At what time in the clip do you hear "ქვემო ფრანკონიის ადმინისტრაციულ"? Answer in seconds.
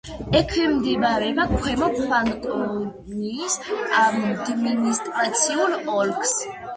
1.49-5.77